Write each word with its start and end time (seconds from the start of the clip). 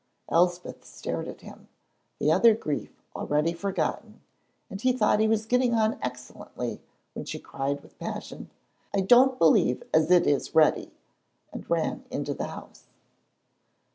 Elspeth 0.31 0.83
stared 0.83 1.27
at 1.27 1.41
him, 1.41 1.67
the 2.17 2.31
other 2.31 2.55
grief 2.55 2.89
already 3.15 3.53
forgotten, 3.53 4.19
and 4.67 4.81
he 4.81 4.91
thought 4.93 5.19
he 5.19 5.27
was 5.27 5.45
getting 5.45 5.75
on 5.75 5.99
excellently, 6.01 6.81
when 7.13 7.23
she 7.23 7.37
cried 7.37 7.83
with 7.83 7.99
passion, 7.99 8.49
"I 8.95 9.01
don't 9.01 9.37
believe 9.37 9.83
as 9.93 10.09
it 10.09 10.25
is 10.25 10.55
Reddy!" 10.55 10.91
and 11.53 11.69
ran 11.69 12.05
into 12.09 12.33
the 12.33 12.47
house. 12.47 12.85